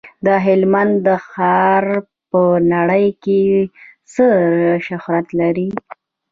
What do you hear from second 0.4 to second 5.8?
هلمند رخام په نړۍ کې څه شهرت لري؟